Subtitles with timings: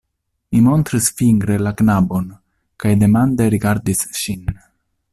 [0.53, 2.25] Mi montris fingre la knabon
[2.85, 4.53] kaj demande rigardis ŝin.